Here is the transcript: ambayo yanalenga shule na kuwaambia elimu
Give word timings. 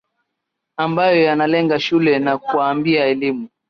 ambayo 0.77 1.23
yanalenga 1.23 1.79
shule 1.79 2.19
na 2.19 2.37
kuwaambia 2.37 3.05
elimu 3.05 3.49